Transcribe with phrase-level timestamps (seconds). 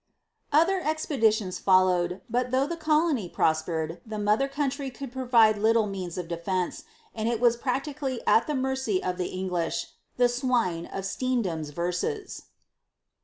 [0.51, 6.17] Other expeditions followed, but though the colony prospered, the mother country could provide little means
[6.17, 11.05] of defence, and it was practically at the mercy of the English the "swine" of
[11.05, 12.45] Steendam's verses.